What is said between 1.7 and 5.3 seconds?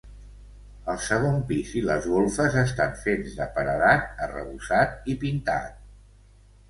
i les golfes estan fets de paredat arrebossat i